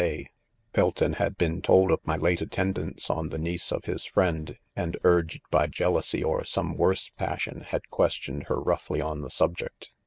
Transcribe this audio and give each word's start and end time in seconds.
"ay 0.03 0.25
"'Belton 0.73 1.13
had 1.13 1.37
been 1.37 1.61
told 1.61 1.91
of 1.91 1.99
my 2.03 2.15
late 2.17 2.41
attendance 2.41 3.07
©h 3.07 3.29
the 3.29 3.37
niece 3.37 3.71
of 3.71 3.85
his 3.85 4.03
friend; 4.03 4.57
and 4.75 4.97
urged 5.03 5.41
by 5.51 5.67
jeal 5.67 5.93
ousy 5.93 6.25
or 6.25 6.43
some 6.43 6.73
'worse 6.73 7.09
passion, 7.19 7.61
had 7.67 7.87
questioned 7.89 8.45
her 8.45 8.59
roughly 8.59 8.99
on 8.99 9.21
the 9.21 9.29
subject. 9.29 9.91